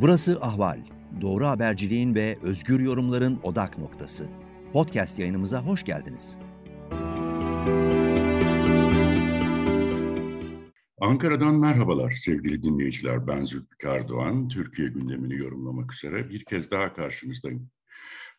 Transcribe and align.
Burası 0.00 0.38
Ahval. 0.40 0.78
Doğru 1.20 1.46
haberciliğin 1.46 2.14
ve 2.14 2.38
özgür 2.42 2.80
yorumların 2.80 3.40
odak 3.42 3.78
noktası. 3.78 4.26
Podcast 4.72 5.18
yayınımıza 5.18 5.62
hoş 5.62 5.84
geldiniz. 5.84 6.36
Ankara'dan 11.00 11.54
merhabalar 11.54 12.10
sevgili 12.10 12.62
dinleyiciler. 12.62 13.26
Ben 13.26 13.44
Zülfikar 13.44 14.08
Doğan. 14.08 14.48
Türkiye 14.48 14.88
gündemini 14.88 15.34
yorumlamak 15.34 15.94
üzere 15.94 16.28
bir 16.30 16.44
kez 16.44 16.70
daha 16.70 16.94
karşınızdayım. 16.94 17.70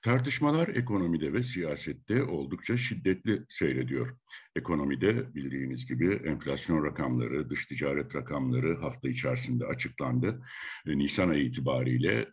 Tartışmalar 0.02 0.68
ekonomide 0.68 1.34
ve 1.34 1.44
siyasette 1.44 2.24
oldukça 2.24 2.78
şiddetli 2.78 3.46
seyrediyor. 3.50 4.18
Ekonomide 4.56 5.36
bildiğiniz 5.36 5.86
gibi 5.86 6.14
enflasyon 6.14 6.86
rakamları, 6.86 7.50
dış 7.50 7.66
ticaret 7.66 8.16
rakamları 8.16 8.78
hafta 8.78 9.10
içerisinde 9.10 9.66
açıklandı. 9.66 10.42
Nisan 10.86 11.30
ayı 11.30 11.44
itibariyle 11.44 12.28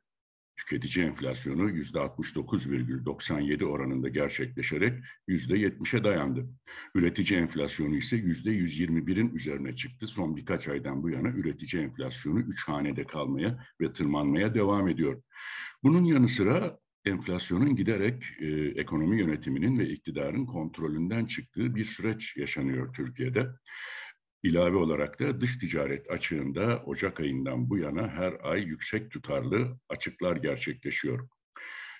tüketici 0.56 1.06
enflasyonu 1.06 1.70
%69,97 1.70 3.64
oranında 3.64 4.08
gerçekleşerek 4.08 5.04
%70'e 5.28 6.04
dayandı. 6.04 6.46
Üretici 6.94 7.40
enflasyonu 7.40 7.96
ise 7.96 8.16
%121'in 8.16 9.34
üzerine 9.34 9.76
çıktı. 9.76 10.06
Son 10.06 10.36
birkaç 10.36 10.68
aydan 10.68 11.02
bu 11.02 11.10
yana 11.10 11.28
üretici 11.28 11.82
enflasyonu 11.82 12.40
3 12.40 12.68
hanede 12.68 13.06
kalmaya 13.06 13.66
ve 13.80 13.92
tırmanmaya 13.92 14.54
devam 14.54 14.88
ediyor. 14.88 15.22
Bunun 15.82 16.04
yanı 16.04 16.28
sıra 16.28 16.78
enflasyonun 17.04 17.76
giderek 17.76 18.22
e, 18.40 18.46
ekonomi 18.80 19.20
yönetiminin 19.20 19.78
ve 19.78 19.88
iktidarın 19.88 20.46
kontrolünden 20.46 21.24
çıktığı 21.24 21.74
bir 21.74 21.84
süreç 21.84 22.36
yaşanıyor 22.36 22.94
Türkiye'de. 22.94 23.46
İlave 24.42 24.76
olarak 24.76 25.20
da 25.20 25.40
dış 25.40 25.58
ticaret 25.58 26.10
açığında 26.10 26.82
Ocak 26.86 27.20
ayından 27.20 27.70
bu 27.70 27.78
yana 27.78 28.08
her 28.08 28.34
ay 28.42 28.62
yüksek 28.62 29.10
tutarlı 29.10 29.78
açıklar 29.88 30.36
gerçekleşiyor. 30.36 31.28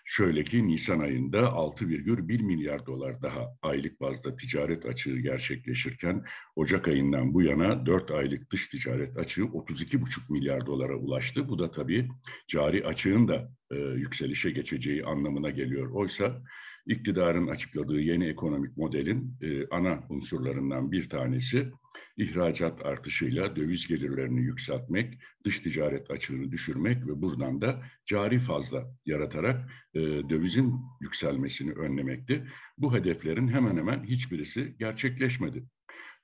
Şöyle 0.07 0.45
ki 0.45 0.69
Nisan 0.69 1.01
ayında 1.01 1.39
6,1 1.41 2.43
milyar 2.43 2.87
dolar 2.87 3.23
daha 3.23 3.57
aylık 3.63 4.01
bazda 4.01 4.37
ticaret 4.37 4.87
açığı 4.87 5.19
gerçekleşirken 5.19 6.25
Ocak 6.57 6.89
ayından 6.89 7.35
bu 7.35 7.43
yana 7.43 7.87
4 7.87 8.11
aylık 8.11 8.51
dış 8.51 8.69
ticaret 8.69 9.17
açığı 9.17 9.43
32,5 9.43 10.33
milyar 10.33 10.67
dolara 10.67 10.97
ulaştı. 10.97 11.49
Bu 11.49 11.59
da 11.59 11.71
tabii 11.71 12.09
cari 12.47 12.87
açığın 12.87 13.29
da 13.29 13.53
e, 13.71 13.77
yükselişe 13.77 14.51
geçeceği 14.51 15.05
anlamına 15.05 15.51
geliyor. 15.51 15.91
Oysa 15.91 16.43
iktidarın 16.87 17.49
açıkladığı 17.49 18.01
yeni 18.01 18.27
ekonomik 18.27 18.77
modelin 18.77 19.37
e, 19.41 19.67
ana 19.69 20.03
unsurlarından 20.09 20.93
bir 20.93 21.09
tanesi 21.09 21.71
ihracat 22.17 22.87
artışıyla 22.87 23.57
döviz 23.57 23.87
gelirlerini 23.87 24.41
yükseltmek, 24.41 25.19
dış 25.45 25.61
ticaret 25.61 26.11
açığını 26.11 26.53
düşürmek 26.53 27.07
ve 27.07 27.23
buradan 27.23 27.61
da 27.61 27.83
cari 28.07 28.39
fazla 28.39 28.95
yaratarak 29.07 29.71
e, 29.95 30.01
dövizin 30.01 30.75
yükselmesini 31.01 31.73
önlemekti. 31.73 32.47
Bu 32.79 32.95
hedeflerin 32.95 33.49
hemen 33.49 33.77
hemen 33.77 34.05
hiçbirisi 34.05 34.77
gerçekleşmedi. 34.79 35.65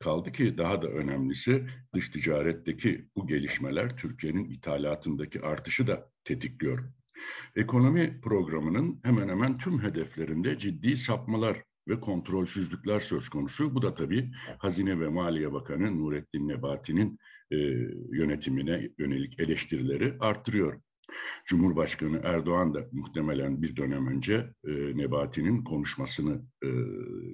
Kaldı 0.00 0.33
ki 0.33 0.58
daha 0.58 0.83
da 0.83 0.89
önemlisi 0.89 1.67
dış 1.95 2.08
ticaretteki 2.08 3.08
bu 3.17 3.27
gelişmeler 3.27 3.97
Türkiye'nin 3.97 4.45
ithalatındaki 4.45 5.41
artışı 5.41 5.86
da 5.86 6.11
tetikliyor. 6.24 6.92
Ekonomi 7.56 8.20
programının 8.20 9.00
hemen 9.04 9.28
hemen 9.28 9.58
tüm 9.58 9.82
hedeflerinde 9.82 10.58
ciddi 10.58 10.96
sapmalar 10.96 11.62
ve 11.88 12.00
kontrolsüzlükler 12.00 13.00
söz 13.00 13.28
konusu. 13.28 13.74
Bu 13.74 13.82
da 13.82 13.94
tabii 13.94 14.32
Hazine 14.58 15.00
ve 15.00 15.08
Maliye 15.08 15.52
Bakanı 15.52 15.98
Nurettin 15.98 16.48
Nebati'nin 16.48 17.18
e, 17.50 17.56
yönetimine 18.12 18.90
yönelik 18.98 19.40
eleştirileri 19.40 20.16
arttırıyor. 20.20 20.80
Cumhurbaşkanı 21.44 22.20
Erdoğan 22.24 22.74
da 22.74 22.86
muhtemelen 22.92 23.62
bir 23.62 23.77
dönem 23.77 24.06
önce 24.06 24.52
e, 24.64 24.70
Nebati'nin 24.96 25.64
konuşmasını 25.64 26.42
e, 26.62 26.68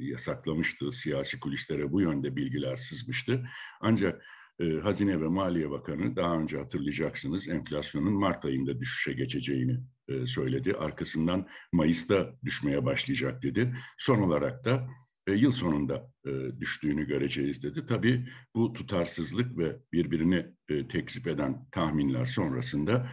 yasaklamıştı. 0.00 0.92
Siyasi 0.92 1.40
kulislere 1.40 1.92
bu 1.92 2.00
yönde 2.00 2.36
bilgiler 2.36 2.76
sızmıştı. 2.76 3.48
Ancak 3.80 4.22
e, 4.60 4.64
Hazine 4.64 5.20
ve 5.20 5.28
Maliye 5.28 5.70
Bakanı 5.70 6.16
daha 6.16 6.38
önce 6.38 6.58
hatırlayacaksınız 6.58 7.48
enflasyonun 7.48 8.12
Mart 8.12 8.44
ayında 8.44 8.80
düşüşe 8.80 9.12
geçeceğini 9.12 9.80
e, 10.08 10.26
söyledi. 10.26 10.74
Arkasından 10.74 11.46
Mayıs'ta 11.72 12.32
düşmeye 12.44 12.84
başlayacak 12.84 13.42
dedi. 13.42 13.74
Son 13.98 14.22
olarak 14.22 14.64
da 14.64 14.88
e, 15.26 15.32
yıl 15.32 15.50
sonunda 15.50 16.12
e, 16.26 16.60
düştüğünü 16.60 17.06
göreceğiz 17.06 17.62
dedi. 17.62 17.86
Tabii 17.86 18.28
bu 18.54 18.72
tutarsızlık 18.72 19.58
ve 19.58 19.76
birbirini 19.92 20.46
e, 20.68 20.88
tekzip 20.88 21.26
eden 21.26 21.66
tahminler 21.72 22.24
sonrasında 22.24 23.10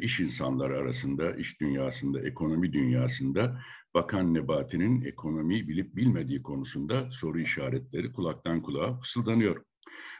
iş 0.00 0.20
insanları 0.20 0.78
arasında, 0.78 1.36
iş 1.36 1.60
dünyasında, 1.60 2.20
ekonomi 2.20 2.72
dünyasında 2.72 3.62
Bakan 3.94 4.34
Nebati'nin 4.34 5.02
ekonomiyi 5.02 5.68
bilip 5.68 5.96
bilmediği 5.96 6.42
konusunda 6.42 7.10
soru 7.10 7.40
işaretleri 7.40 8.12
kulaktan 8.12 8.62
kulağa 8.62 9.00
fısıldanıyor. 9.00 9.64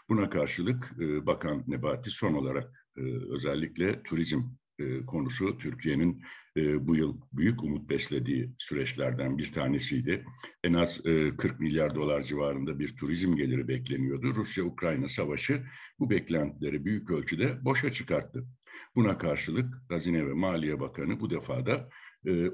Buna 0.08 0.31
karşılık 0.31 0.92
e, 1.00 1.26
Bakan 1.26 1.64
Nebati 1.66 2.10
son 2.10 2.34
olarak 2.34 2.86
e, 2.97 3.00
özellikle 3.31 4.03
turizm 4.03 4.42
e, 4.78 5.06
konusu 5.06 5.58
Türkiye'nin 5.58 6.22
bu 6.81 6.97
yıl 6.97 7.20
büyük 7.32 7.62
umut 7.62 7.91
beslediği 7.91 8.50
süreçlerden 8.58 9.38
bir 9.38 9.53
tanesiydi. 9.53 10.25
En 10.64 10.75
az 10.75 11.06
e, 11.06 11.36
40 11.36 11.60
milyar 11.60 11.94
dolar 11.94 12.20
civarında 12.20 12.78
bir 12.78 12.97
turizm 12.97 13.36
geliri 13.36 13.69
bekleniyordu. 13.69 14.34
Rusya-Ukrayna 14.34 15.08
savaşı 15.08 15.62
bu 15.98 16.10
beklentileri 16.10 16.84
büyük 16.84 17.10
ölçüde 17.10 17.64
boşa 17.64 17.92
çıkarttı. 17.92 18.47
Buna 18.97 19.19
karşılık 19.19 19.75
Hazine 19.89 20.27
ve 20.27 20.33
Maliye 20.33 20.81
Bakanı 20.81 21.21
bu 21.21 21.31
defa 21.31 21.67
da 21.67 21.89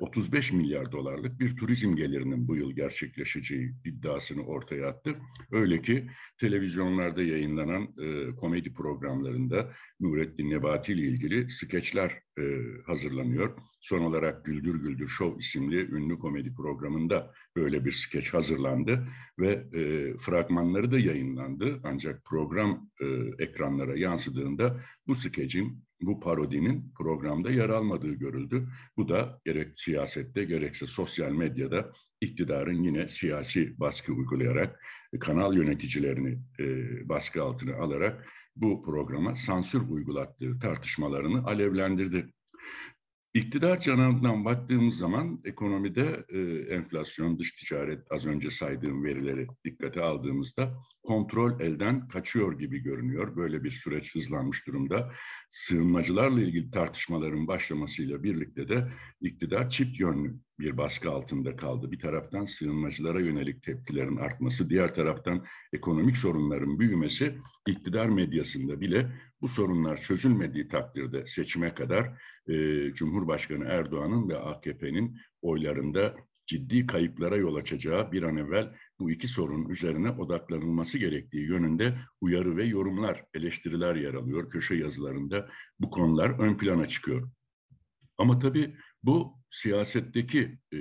35 0.01 0.53
e, 0.53 0.57
milyar 0.57 0.93
dolarlık 0.93 1.41
bir 1.41 1.57
turizm 1.57 1.97
gelirinin 1.97 2.49
bu 2.49 2.57
yıl 2.57 2.73
gerçekleşeceği 2.73 3.75
iddiasını 3.85 4.43
ortaya 4.43 4.89
attı. 4.89 5.17
Öyle 5.51 5.83
ki 5.83 6.07
televizyonlarda 6.39 7.23
yayınlanan 7.23 7.89
e, 7.99 8.37
komedi 8.37 8.73
programlarında 8.73 9.73
Nurettin 10.01 10.51
Nebati 10.51 10.93
ile 10.93 11.03
ilgili 11.03 11.51
skeçler 11.51 12.13
e, 12.39 12.43
hazırlanıyor. 12.87 13.59
Son 13.81 14.01
olarak 14.01 14.45
Güldür 14.45 14.81
Güldür 14.81 15.09
Show 15.09 15.39
isimli 15.39 15.95
ünlü 15.95 16.19
komedi 16.19 16.55
programında 16.55 17.33
böyle 17.57 17.85
bir 17.85 17.93
skeç 17.93 18.35
hazırlandı 18.35 19.09
ve 19.39 19.51
e, 19.53 20.13
fragmanları 20.19 20.91
da 20.93 20.99
yayınlandı. 20.99 21.81
Ancak 21.85 22.25
program 22.25 22.91
e, 23.01 23.07
ekranlara 23.45 23.97
yansıdığında 23.97 24.81
bu 25.07 25.15
skecin 25.15 25.86
bu 26.07 26.21
parodinin 26.21 26.93
programda 26.99 27.51
yer 27.51 27.69
almadığı 27.69 28.13
görüldü. 28.13 28.69
Bu 28.97 29.09
da 29.09 29.41
gerek 29.45 29.81
siyasette 29.81 30.45
gerekse 30.45 30.87
sosyal 30.87 31.31
medyada 31.31 31.93
iktidarın 32.21 32.83
yine 32.83 33.09
siyasi 33.09 33.81
baskı 33.81 34.13
uygulayarak 34.13 34.81
kanal 35.21 35.57
yöneticilerini 35.57 36.39
e, 36.61 36.65
baskı 37.09 37.43
altına 37.43 37.77
alarak 37.77 38.27
bu 38.57 38.83
programa 38.83 39.37
sansür 39.37 39.81
uygulattığı 39.89 40.59
tartışmalarını 40.59 41.47
alevlendirdi. 41.47 42.33
İktidar 43.37 43.81
canından 43.81 44.45
baktığımız 44.45 44.97
zaman 44.97 45.41
ekonomide 45.45 46.25
e, 46.29 46.39
enflasyon, 46.75 47.39
dış 47.39 47.53
ticaret 47.53 48.13
az 48.13 48.27
önce 48.27 48.51
saydığım 48.51 49.05
verileri 49.05 49.47
dikkate 49.65 50.01
aldığımızda 50.01 50.75
kontrol 51.03 51.61
elden 51.61 52.09
kaçıyor 52.09 52.59
gibi 52.59 52.79
görünüyor. 52.79 53.37
Böyle 53.37 53.65
bir 53.65 53.71
süreç 53.71 54.15
hızlanmış 54.15 54.67
durumda. 54.67 55.13
Sığınmacılarla 55.51 56.41
ilgili 56.41 56.71
tartışmaların 56.71 57.47
başlamasıyla 57.47 58.23
birlikte 58.23 58.69
de 58.69 58.89
iktidar 59.21 59.71
çift 59.71 60.01
yönlü 60.01 60.35
bir 60.59 60.77
baskı 60.77 61.11
altında 61.11 61.57
kaldı. 61.57 61.93
Bir 61.93 61.99
taraftan 61.99 62.45
sığınmacılara 62.45 63.21
yönelik 63.21 63.63
tepkilerin 63.63 64.17
artması, 64.17 64.71
diğer 64.71 64.95
taraftan 64.95 65.45
ekonomik 65.73 66.17
sorunların 66.17 66.79
büyümesi 66.79 67.39
iktidar 67.69 68.09
medyasında 68.09 68.81
bile 68.81 69.13
bu 69.41 69.49
sorunlar 69.49 69.97
çözülmediği 69.97 70.69
takdirde 70.69 71.27
seçime 71.27 71.75
kadar 71.75 72.23
e, 72.49 72.55
Cumhurbaşkanı 72.93 73.65
Erdoğan'ın 73.65 74.29
ve 74.29 74.39
AKP'nin 74.39 75.19
oylarında 75.43 76.17
ciddi 76.47 76.87
kayıplara 76.87 77.37
yol 77.37 77.57
açacağı 77.57 78.13
bir 78.13 78.23
an 78.23 78.37
evvel 78.37 78.75
bu 78.99 79.11
iki 79.11 79.29
sorun 79.29 79.69
üzerine 79.69 80.11
odaklanılması 80.11 80.99
gerektiği 80.99 81.47
yönünde 81.47 81.99
uyarı 82.21 82.57
ve 82.57 82.65
yorumlar, 82.65 83.25
eleştiriler 83.35 83.95
yer 83.95 84.15
alıyor. 84.15 84.51
Köşe 84.51 84.75
yazılarında 84.75 85.49
bu 85.81 85.91
konular 85.91 86.39
ön 86.39 86.59
plana 86.59 86.89
çıkıyor. 86.89 87.31
Ama 88.19 88.39
tabii 88.39 88.77
bu 89.07 89.37
siyasetteki 89.51 90.59
e, 90.73 90.79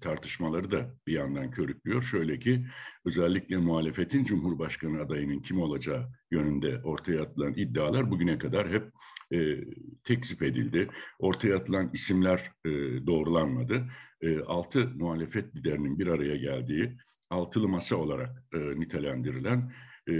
tartışmaları 0.00 0.70
da 0.70 0.94
bir 1.06 1.12
yandan 1.12 1.50
körüklüyor. 1.50 2.02
Şöyle 2.02 2.38
ki 2.38 2.66
özellikle 3.04 3.56
muhalefetin 3.56 4.24
Cumhurbaşkanı 4.24 5.00
adayının 5.00 5.40
kim 5.40 5.60
olacağı 5.60 6.08
yönünde 6.30 6.80
ortaya 6.84 7.22
atılan 7.22 7.54
iddialar 7.56 8.10
bugüne 8.10 8.38
kadar 8.38 8.70
hep 8.70 8.92
e, 9.32 9.64
tekzip 10.04 10.42
edildi. 10.42 10.88
Ortaya 11.18 11.56
atılan 11.56 11.90
isimler 11.92 12.52
e, 12.64 12.70
doğrulanmadı. 13.06 13.86
E, 14.20 14.40
altı 14.40 14.88
muhalefet 14.88 15.56
liderinin 15.56 15.98
bir 15.98 16.06
araya 16.06 16.36
geldiği 16.36 16.96
altılı 17.30 17.68
masa 17.68 17.96
olarak 17.96 18.44
e, 18.54 18.58
nitelendirilen 18.58 19.72
e, 20.08 20.12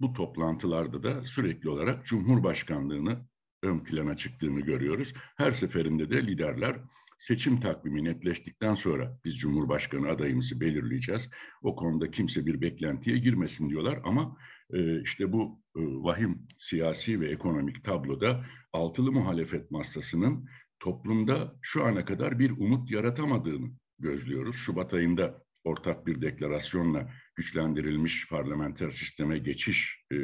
bu 0.00 0.12
toplantılarda 0.12 1.02
da 1.02 1.26
sürekli 1.26 1.68
olarak 1.68 2.04
Cumhurbaşkanlığını 2.04 3.18
ön 3.62 3.84
plana 3.84 4.16
çıktığını 4.16 4.60
görüyoruz. 4.60 5.14
Her 5.36 5.52
seferinde 5.52 6.10
de 6.10 6.26
liderler 6.26 6.76
seçim 7.18 7.60
takvimi 7.60 8.04
netleştikten 8.04 8.74
sonra 8.74 9.18
biz 9.24 9.38
Cumhurbaşkanı 9.38 10.08
adayımızı 10.08 10.60
belirleyeceğiz. 10.60 11.30
O 11.62 11.76
konuda 11.76 12.10
kimse 12.10 12.46
bir 12.46 12.60
beklentiye 12.60 13.18
girmesin 13.18 13.70
diyorlar 13.70 14.00
ama 14.04 14.36
e, 14.72 15.02
işte 15.02 15.32
bu 15.32 15.62
e, 15.76 15.80
vahim 15.80 16.48
siyasi 16.58 17.20
ve 17.20 17.30
ekonomik 17.30 17.84
tabloda 17.84 18.44
altılı 18.72 19.12
muhalefet 19.12 19.70
masasının 19.70 20.48
toplumda 20.80 21.54
şu 21.62 21.84
ana 21.84 22.04
kadar 22.04 22.38
bir 22.38 22.50
umut 22.50 22.90
yaratamadığını 22.90 23.70
gözlüyoruz. 23.98 24.56
Şubat 24.56 24.94
ayında 24.94 25.42
ortak 25.64 26.06
bir 26.06 26.20
deklarasyonla 26.20 27.10
güçlendirilmiş 27.34 28.28
parlamenter 28.28 28.90
sisteme 28.90 29.38
geçiş 29.38 30.04
e, 30.12 30.16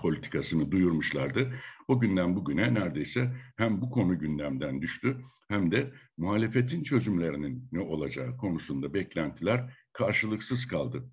politikasını 0.00 0.70
duyurmuşlardı. 0.72 1.54
O 1.88 2.00
günden 2.00 2.36
bugüne 2.36 2.74
neredeyse 2.74 3.36
hem 3.56 3.80
bu 3.80 3.90
konu 3.90 4.18
gündemden 4.18 4.82
düştü 4.82 5.20
hem 5.48 5.70
de 5.70 5.92
muhalefetin 6.16 6.82
çözümlerinin 6.82 7.68
ne 7.72 7.80
olacağı 7.80 8.36
konusunda 8.36 8.94
beklentiler 8.94 9.76
karşılıksız 9.92 10.66
kaldı. 10.66 11.10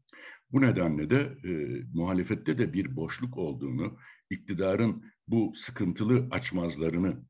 Bu 0.51 0.61
nedenle 0.61 1.09
de 1.09 1.37
e, 1.43 1.81
muhalefette 1.93 2.57
de 2.57 2.73
bir 2.73 2.95
boşluk 2.95 3.37
olduğunu, 3.37 3.97
iktidarın 4.29 5.05
bu 5.27 5.53
sıkıntılı 5.55 6.27
açmazlarını 6.31 7.25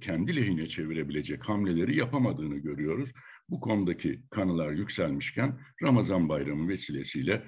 kendi 0.00 0.36
lehine 0.36 0.66
çevirebilecek 0.66 1.48
hamleleri 1.48 1.96
yapamadığını 1.96 2.56
görüyoruz. 2.56 3.12
Bu 3.48 3.60
konudaki 3.60 4.22
kanılar 4.30 4.72
yükselmişken 4.72 5.60
Ramazan 5.82 6.28
bayramı 6.28 6.68
vesilesiyle 6.68 7.44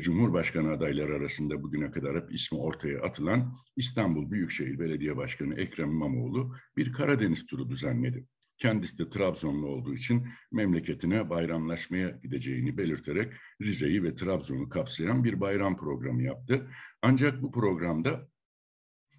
Cumhurbaşkanı 0.00 0.72
adayları 0.72 1.14
arasında 1.14 1.62
bugüne 1.62 1.90
kadar 1.90 2.22
hep 2.22 2.34
ismi 2.34 2.58
ortaya 2.58 3.02
atılan 3.02 3.54
İstanbul 3.76 4.30
Büyükşehir 4.30 4.78
Belediye 4.78 5.16
Başkanı 5.16 5.60
Ekrem 5.60 5.90
İmamoğlu 5.90 6.54
bir 6.76 6.92
Karadeniz 6.92 7.46
turu 7.46 7.68
düzenledi. 7.68 8.26
Kendisi 8.58 8.98
de 8.98 9.10
Trabzonlu 9.10 9.66
olduğu 9.66 9.94
için 9.94 10.28
memleketine 10.52 11.30
bayramlaşmaya 11.30 12.18
gideceğini 12.22 12.78
belirterek 12.78 13.32
Rize'yi 13.62 14.02
ve 14.02 14.14
Trabzon'u 14.14 14.68
kapsayan 14.68 15.24
bir 15.24 15.40
bayram 15.40 15.76
programı 15.76 16.22
yaptı. 16.22 16.70
Ancak 17.02 17.42
bu 17.42 17.52
programda 17.52 18.28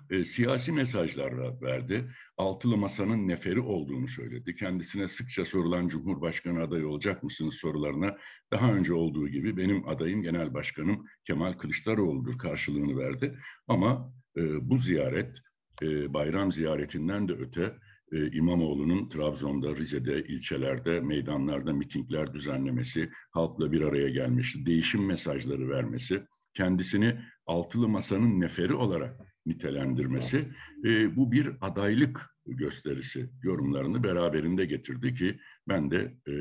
e, 0.09 0.25
siyasi 0.25 0.71
mesajlar 0.71 1.61
verdi. 1.61 2.11
Altılı 2.37 2.77
Masa'nın 2.77 3.27
neferi 3.27 3.59
olduğunu 3.59 4.07
söyledi. 4.07 4.55
Kendisine 4.55 5.07
sıkça 5.07 5.45
sorulan 5.45 5.87
Cumhurbaşkanı 5.87 6.63
adayı 6.63 6.87
olacak 6.87 7.23
mısınız 7.23 7.55
sorularına 7.55 8.17
daha 8.51 8.73
önce 8.73 8.93
olduğu 8.93 9.27
gibi 9.27 9.57
benim 9.57 9.87
adayım 9.87 10.21
Genel 10.21 10.53
Başkanım 10.53 11.05
Kemal 11.23 11.53
Kılıçdaroğlu'dur 11.53 12.37
karşılığını 12.37 12.97
verdi. 12.97 13.37
Ama 13.67 14.13
e, 14.37 14.69
bu 14.69 14.77
ziyaret 14.77 15.37
e, 15.81 16.13
bayram 16.13 16.51
ziyaretinden 16.51 17.27
de 17.27 17.33
öte 17.33 17.73
e, 18.11 18.31
İmamoğlu'nun 18.31 19.09
Trabzon'da, 19.09 19.75
Rize'de, 19.75 20.23
ilçelerde, 20.23 20.99
meydanlarda 20.99 21.73
mitingler 21.73 22.33
düzenlemesi, 22.33 23.09
halkla 23.31 23.71
bir 23.71 23.81
araya 23.81 24.09
gelmesi, 24.09 24.65
değişim 24.65 25.05
mesajları 25.05 25.69
vermesi, 25.69 26.23
kendisini 26.53 27.19
altılı 27.45 27.87
masanın 27.87 28.39
neferi 28.39 28.73
olarak 28.73 29.19
nitelendirmesi 29.47 30.47
e, 30.85 31.15
bu 31.15 31.31
bir 31.31 31.51
adaylık 31.61 32.37
gösterisi 32.47 33.29
yorumlarını 33.43 34.03
beraberinde 34.03 34.65
getirdi 34.65 35.13
ki 35.15 35.39
ben 35.67 35.91
de 35.91 36.17
e, 36.27 36.33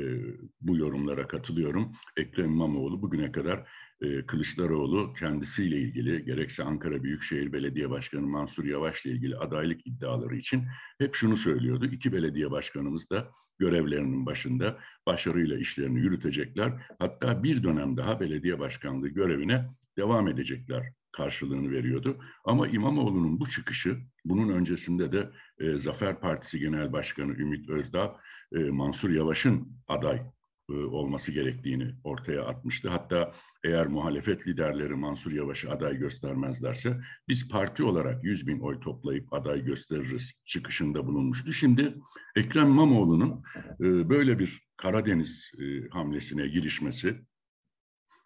bu 0.61 0.77
yorumlara 0.77 1.27
katılıyorum. 1.27 1.91
Ekrem 2.17 2.45
İmamoğlu 2.45 3.01
bugüne 3.01 3.31
kadar 3.31 3.69
e, 4.01 4.25
Kılıçdaroğlu 4.25 5.13
kendisiyle 5.13 5.77
ilgili 5.77 6.25
gerekse 6.25 6.63
Ankara 6.63 7.03
Büyükşehir 7.03 7.53
Belediye 7.53 7.89
Başkanı 7.89 8.27
Mansur 8.27 8.65
Yavaş'la 8.65 9.11
ilgili 9.11 9.37
adaylık 9.37 9.87
iddiaları 9.87 10.35
için 10.35 10.63
hep 10.99 11.15
şunu 11.15 11.37
söylüyordu. 11.37 11.85
İki 11.85 12.13
belediye 12.13 12.51
başkanımız 12.51 13.09
da 13.09 13.31
görevlerinin 13.59 14.25
başında 14.25 14.79
başarıyla 15.05 15.57
işlerini 15.57 15.99
yürütecekler. 15.99 16.73
Hatta 16.99 17.43
bir 17.43 17.63
dönem 17.63 17.97
daha 17.97 18.19
belediye 18.19 18.59
başkanlığı 18.59 19.07
görevine 19.07 19.65
devam 19.97 20.27
edecekler 20.27 20.93
karşılığını 21.11 21.71
veriyordu. 21.71 22.17
Ama 22.45 22.67
İmamoğlu'nun 22.67 23.39
bu 23.39 23.49
çıkışı, 23.49 23.97
bunun 24.25 24.49
öncesinde 24.49 25.11
de 25.11 25.29
e, 25.59 25.77
Zafer 25.77 26.19
Partisi 26.19 26.59
Genel 26.59 26.93
Başkanı 26.93 27.31
Ümit 27.31 27.69
Özdağ, 27.69 28.17
e, 28.51 28.59
Mansur 28.59 29.09
Yavaş'ın 29.09 29.71
aday 29.87 30.21
e, 30.69 30.73
olması 30.73 31.31
gerektiğini 31.31 31.95
ortaya 32.03 32.45
atmıştı. 32.45 32.89
Hatta 32.89 33.31
eğer 33.63 33.87
muhalefet 33.87 34.47
liderleri 34.47 34.95
Mansur 34.95 35.31
Yavaş'ı 35.31 35.71
aday 35.71 35.97
göstermezlerse 35.97 36.97
biz 37.27 37.49
parti 37.49 37.83
olarak 37.83 38.23
100 38.23 38.47
bin 38.47 38.59
oy 38.59 38.79
toplayıp 38.79 39.33
aday 39.33 39.65
gösteririz 39.65 40.41
çıkışında 40.45 41.07
bulunmuştu. 41.07 41.53
Şimdi 41.53 41.95
Ekrem 42.35 42.67
İmamoğlu'nun 42.67 43.43
e, 43.79 44.09
böyle 44.09 44.39
bir 44.39 44.67
Karadeniz 44.77 45.51
e, 45.59 45.89
hamlesine 45.89 46.47
girişmesi 46.47 47.21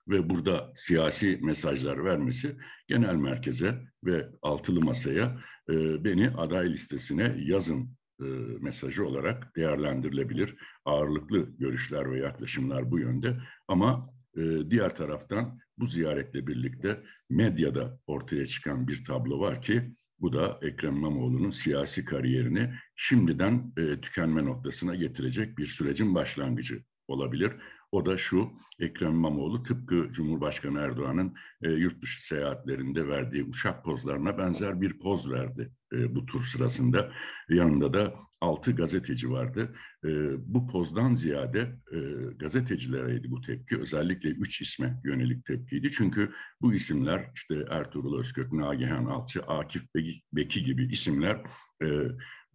ve 0.08 0.30
burada 0.30 0.72
siyasi 0.76 1.40
mesajlar 1.42 2.06
vermesi 2.06 2.56
genel 2.88 3.16
merkeze 3.16 3.82
ve 4.04 4.30
altılı 4.42 4.82
masaya 4.82 5.38
e, 5.70 6.04
beni 6.04 6.30
aday 6.30 6.74
listesine 6.74 7.36
yazın 7.40 7.98
e, 8.22 8.26
mesajı 8.60 9.06
olarak 9.06 9.56
değerlendirilebilir. 9.56 10.56
Ağırlıklı 10.86 11.58
görüşler 11.58 12.12
ve 12.12 12.20
yaklaşımlar 12.20 12.92
bu 12.92 13.00
yönde 13.00 13.38
ama 13.68 14.10
e, 14.38 14.42
diğer 14.70 14.96
taraftan 14.96 15.60
bu 15.78 15.86
ziyaretle 15.86 16.48
birlikte 16.48 17.04
medyada 17.30 18.00
ortaya 18.08 18.46
çıkan 18.46 18.88
bir 18.88 19.06
tablo 19.06 19.40
var 19.40 19.62
ki 19.62 19.96
bu 20.20 20.34
da 20.34 20.60
Ekrem 20.62 20.96
İmamoğlu'nun 20.96 21.50
siyasi 21.50 22.06
kariyerini 22.06 22.74
şimdiden 22.96 23.74
e, 23.78 24.02
tükenme 24.02 24.46
noktasına 24.46 24.96
getirecek 24.96 25.58
bir 25.58 25.66
sürecin 25.66 26.16
başlangıcı 26.16 26.84
olabilir. 27.08 27.52
O 27.92 28.06
da 28.06 28.18
şu, 28.18 28.52
Ekrem 28.80 29.12
İmamoğlu 29.12 29.64
tıpkı 29.64 30.10
Cumhurbaşkanı 30.12 30.80
Erdoğan'ın 30.80 31.36
e, 31.64 31.72
yurt 31.72 32.02
dışı 32.02 32.26
seyahatlerinde 32.26 33.08
verdiği 33.08 33.44
uçak 33.44 33.86
pozlarına 33.86 34.38
benzer 34.38 34.82
bir 34.82 35.00
poz 35.00 35.32
verdi 35.32 35.72
e, 35.94 36.16
bu 36.16 36.26
tur 36.26 36.42
sırasında. 36.42 37.12
Yanında 37.50 37.94
da 37.94 38.14
altı 38.42 38.72
gazeteci 38.72 39.32
vardı. 39.32 39.76
E, 40.06 40.10
bu 40.54 40.68
pozdan 40.68 41.14
ziyade 41.14 41.76
e, 41.94 41.98
gazetecilereydi 42.40 43.32
bu 43.32 43.42
tepki. 43.42 43.78
Özellikle 43.78 44.30
üç 44.30 44.62
isme 44.62 45.00
yönelik 45.04 45.46
tepkiydi. 45.46 45.92
Çünkü 45.92 46.32
bu 46.62 46.74
isimler 46.74 47.32
işte 47.36 47.66
Ertuğrul 47.70 48.20
Özkök, 48.20 48.52
Nagihan 48.54 49.06
Alçı, 49.06 49.42
Akif 49.42 49.84
Beki 50.34 50.64
gibi 50.64 50.92
isimler 50.92 51.42
e, 51.84 51.88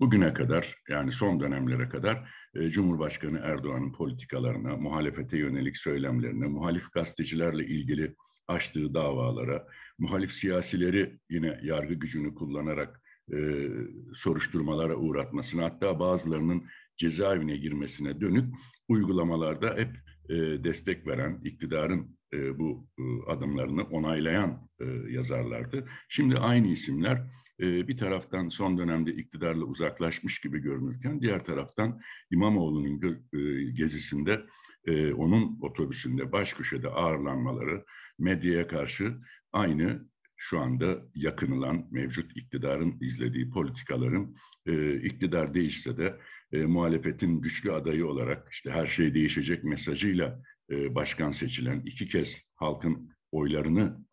bugüne 0.00 0.32
kadar 0.32 0.74
yani 0.88 1.12
son 1.12 1.40
dönemlere 1.40 1.88
kadar 1.88 2.28
e, 2.54 2.68
Cumhurbaşkanı 2.68 3.38
Erdoğan'ın 3.38 3.92
politikalarına, 3.92 4.76
muhalefete 4.76 5.38
yönelik 5.38 5.76
söylemlerine, 5.76 6.46
muhalif 6.46 6.92
gazetecilerle 6.92 7.66
ilgili 7.66 8.14
açtığı 8.48 8.94
davalara, 8.94 9.66
muhalif 9.98 10.32
siyasileri 10.32 11.18
yine 11.30 11.60
yargı 11.62 11.94
gücünü 11.94 12.34
kullanarak 12.34 13.00
e, 13.32 13.68
soruşturmalara 14.14 14.96
uğratmasına 14.96 15.64
hatta 15.64 16.00
bazılarının 16.00 16.64
cezaevine 16.96 17.56
girmesine 17.56 18.20
dönük 18.20 18.54
uygulamalarda 18.88 19.76
hep 19.76 19.90
e, 20.28 20.64
destek 20.64 21.06
veren, 21.06 21.40
iktidarın 21.44 22.16
e, 22.32 22.58
bu 22.58 22.86
e, 22.98 23.30
adımlarını 23.30 23.82
onaylayan 23.82 24.68
e, 24.80 24.84
yazarlardı. 25.10 25.88
Şimdi 26.08 26.36
aynı 26.38 26.66
isimler 26.66 27.22
bir 27.60 27.96
taraftan 27.96 28.48
son 28.48 28.78
dönemde 28.78 29.12
iktidarla 29.12 29.64
uzaklaşmış 29.64 30.40
gibi 30.40 30.58
görünürken 30.58 31.20
diğer 31.20 31.44
taraftan 31.44 32.00
İmamoğlu'nun 32.30 33.02
e, 33.32 33.70
gezisinde 33.70 34.46
e, 34.86 35.12
onun 35.12 35.58
otobüsünde 35.62 36.32
baş 36.32 36.52
köşede 36.52 36.88
ağırlanmaları 36.88 37.84
medyaya 38.18 38.66
karşı 38.66 39.14
aynı 39.52 40.08
şu 40.36 40.58
anda 40.58 41.02
yakınılan 41.14 41.88
mevcut 41.90 42.36
iktidarın 42.36 42.98
izlediği 43.00 43.50
politikaların 43.50 44.36
e, 44.66 45.00
iktidar 45.00 45.54
değişse 45.54 45.96
de 45.96 46.20
e, 46.52 46.58
muhalefetin 46.58 47.40
güçlü 47.40 47.72
adayı 47.72 48.06
olarak 48.06 48.48
işte 48.52 48.70
her 48.70 48.86
şey 48.86 49.14
değişecek 49.14 49.64
mesajıyla 49.64 50.42
başkan 50.70 51.30
seçilen 51.30 51.80
iki 51.80 52.06
kez 52.06 52.42
halkın 52.54 53.10
oylarını 53.32 54.04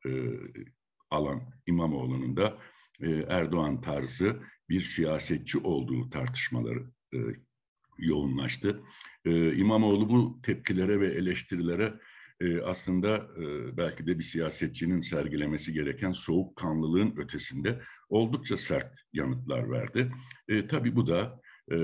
alan 1.10 1.42
İmamoğlu'nun 1.68 2.38
da 2.38 2.58
e, 3.02 3.10
Erdoğan 3.30 3.82
tarzı 3.82 4.40
bir 4.70 4.82
siyasetçi 4.82 5.58
olduğu 5.58 6.10
tartışmaları 6.10 6.84
e, 7.14 7.18
yoğunlaştı. 7.98 8.82
E, 9.26 9.56
İmamoğlu 9.56 10.10
bu 10.10 10.40
tepkilere 10.44 11.00
ve 11.00 11.08
eleştirilere 11.08 11.94
e, 12.42 12.62
aslında 12.62 13.18
e, 13.18 13.78
belki 13.78 14.08
de 14.08 14.20
bir 14.20 14.24
siyasetçinin 14.24 15.00
sergilemesi 15.00 15.74
gereken 15.74 16.12
soğukkanlılığın 16.12 17.14
ötesinde 17.18 17.82
oldukça 18.10 18.58
sert 18.58 18.96
yanıtlar 19.14 19.72
verdi. 19.72 20.12
E, 20.48 20.68
tabii 20.68 20.96
bu 20.96 21.08
da 21.08 21.42
e, 21.72 21.78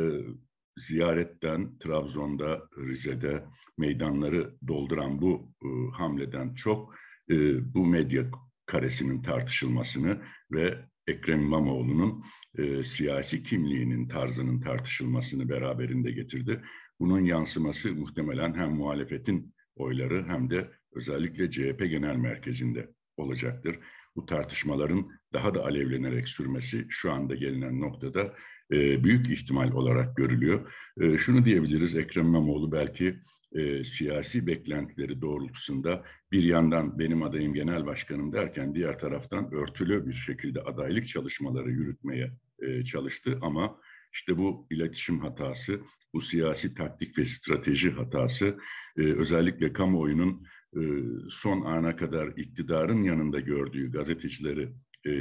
ziyaretten, 0.78 1.78
Trabzon'da, 1.78 2.68
Rize'de 2.78 3.46
meydanları 3.78 4.56
dolduran 4.68 5.22
bu 5.22 5.54
e, 5.63 5.68
hamleden 5.98 6.54
çok 6.54 6.96
e, 7.30 7.36
bu 7.74 7.86
medya 7.86 8.25
karesinin 8.66 9.22
tartışılmasını 9.22 10.22
ve 10.51 10.78
Ekrem 11.10 11.42
İmamoğlu'nun 11.42 12.24
e, 12.58 12.84
siyasi 12.84 13.44
kimliğinin 13.44 14.08
tarzının 14.08 14.62
tartışılmasını 14.62 15.50
beraberinde 15.50 16.12
getirdi. 16.12 16.62
Bunun 17.00 17.20
yansıması 17.20 17.94
muhtemelen 17.94 18.54
hem 18.54 18.72
muhalefetin 18.72 19.54
oyları 19.75 20.25
hem 20.28 20.50
de 20.50 20.72
özellikle 20.94 21.51
CHP 21.51 21.80
Genel 21.80 22.16
Merkezi'nde 22.16 22.89
olacaktır. 23.18 23.80
Bu 24.16 24.25
tartışmaların 24.25 25.12
daha 25.34 25.56
da 25.56 25.66
alevlenerek 25.66 26.30
sürmesi 26.30 26.86
şu 26.89 27.12
anda 27.12 27.36
gelinen 27.36 27.82
noktada 27.82 28.36
e, 28.72 29.04
büyük 29.04 29.30
ihtimal 29.30 29.72
olarak 29.72 30.18
görülüyor. 30.18 30.74
E, 31.01 31.18
şunu 31.18 31.46
diyebiliriz, 31.46 31.96
Ekrem 31.96 32.25
İmamoğlu 32.25 32.72
belki 32.72 33.20
e, 33.56 33.84
siyasi 33.84 34.48
beklentileri 34.48 35.22
doğrultusunda 35.22 36.03
bir 36.32 36.44
yandan 36.44 37.00
benim 37.00 37.24
adayım 37.24 37.53
genel 37.53 37.86
başkanım 37.86 38.34
derken 38.34 38.75
diğer 38.75 39.00
taraftan 39.00 39.53
örtülü 39.53 40.08
bir 40.08 40.13
şekilde 40.13 40.62
adaylık 40.62 41.08
çalışmaları 41.08 41.72
yürütmeye 41.72 42.32
e, 42.60 42.84
çalıştı. 42.84 43.39
Ama 43.41 43.79
işte 44.13 44.38
bu 44.38 44.68
iletişim 44.72 45.20
hatası, 45.20 45.82
bu 46.13 46.22
siyasi 46.22 46.75
taktik 46.75 47.18
ve 47.18 47.25
strateji 47.25 47.91
hatası 47.91 48.58
e, 48.98 49.01
özellikle 49.01 49.74
kamuoyunun 49.74 50.46
e, 50.75 50.82
son 51.29 51.62
ana 51.62 51.96
kadar 51.96 52.27
iktidarın 52.27 53.03
yanında 53.03 53.39
gördüğü 53.39 53.91
gazetecileri 53.91 54.63
e, 55.06 55.12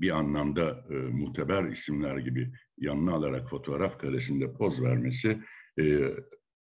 bir 0.00 0.10
anlamda 0.10 0.84
e, 0.90 0.94
muteber 0.94 1.64
isimler 1.64 2.16
gibi 2.16 2.52
yanına 2.78 3.12
alarak 3.12 3.50
fotoğraf 3.50 3.98
karesinde 3.98 4.52
poz 4.52 4.82
vermesi 4.82 5.38
e, 5.80 6.14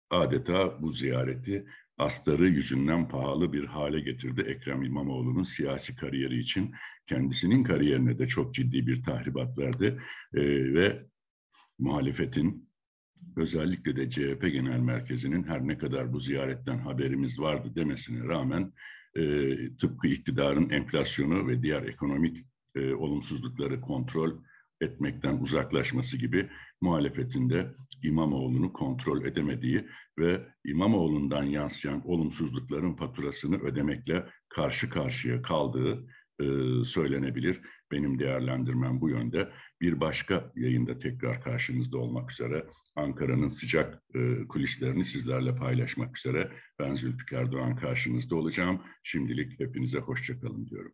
adeta 0.10 0.82
bu 0.82 0.92
ziyareti 0.92 1.66
astarı 1.98 2.50
yüzünden 2.50 3.08
pahalı 3.08 3.54
bir 3.54 3.66
hale 3.66 4.00
getirdi 4.00 4.42
Ekrem 4.42 4.84
İmamoğlu'nun 4.84 5.44
siyasi 5.44 5.96
kariyeri 5.96 6.40
için. 6.40 6.76
Kendisinin 7.06 7.64
kariyerine 7.64 8.20
de 8.20 8.28
çok 8.28 8.54
ciddi 8.54 8.88
bir 8.88 9.04
tahribat 9.04 9.58
verdi 9.58 10.00
e, 10.34 10.42
ve 10.74 11.06
muhalefetin 11.80 12.70
özellikle 13.36 13.96
de 13.96 14.10
CHP 14.10 14.42
Genel 14.42 14.80
Merkezi'nin 14.80 15.44
her 15.44 15.68
ne 15.68 15.78
kadar 15.78 16.14
bu 16.14 16.20
ziyaretten 16.20 16.78
haberimiz 16.78 17.40
vardı 17.40 17.72
demesine 17.76 18.28
rağmen 18.28 18.74
e, 19.16 19.56
tıpkı 19.78 20.08
iktidarın 20.08 20.70
enflasyonu 20.70 21.48
ve 21.48 21.64
diğer 21.64 21.84
ekonomik 21.84 22.46
e, 22.76 22.94
olumsuzlukları 22.94 23.82
kontrol 23.82 24.38
etmekten 24.82 25.38
uzaklaşması 25.38 26.18
gibi 26.18 26.50
muhalefetinde 26.82 27.76
İmamoğlu'nu 28.04 28.74
kontrol 28.74 29.26
edemediği 29.26 29.88
ve 30.20 30.48
İmamoğlu'ndan 30.66 31.44
yansıyan 31.44 32.08
olumsuzlukların 32.08 32.96
faturasını 32.96 33.62
ödemekle 33.62 34.26
karşı 34.50 34.90
karşıya 34.90 35.42
kaldığı 35.42 36.08
e, 36.40 36.46
söylenebilir. 36.86 37.62
Benim 37.92 38.20
değerlendirmem 38.20 39.02
bu 39.02 39.10
yönde. 39.10 39.50
Bir 39.82 40.00
başka 40.00 40.52
yayında 40.56 41.00
tekrar 41.00 41.44
karşınızda 41.44 41.98
olmak 41.98 42.32
üzere 42.32 42.66
Ankara'nın 42.96 43.48
sıcak 43.48 44.04
e, 44.16 44.48
kulislerini 44.48 45.06
sizlerle 45.06 45.56
paylaşmak 45.56 46.18
üzere 46.18 46.52
ben 46.80 46.96
Zülfikar 46.96 47.52
Doğan 47.52 47.76
karşınızda 47.76 48.36
olacağım. 48.36 48.82
Şimdilik 49.04 49.60
hepinize 49.60 50.00
hoşçakalın 50.00 50.68
diyorum. 50.68 50.94